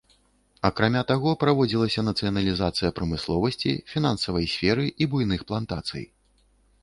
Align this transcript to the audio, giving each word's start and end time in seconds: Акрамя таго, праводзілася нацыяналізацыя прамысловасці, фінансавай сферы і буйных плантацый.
Акрамя 0.69 1.01
таго, 1.09 1.33
праводзілася 1.43 2.03
нацыяналізацыя 2.07 2.89
прамысловасці, 2.99 3.75
фінансавай 3.93 4.45
сферы 4.57 4.85
і 5.05 5.09
буйных 5.11 5.45
плантацый. 5.53 6.03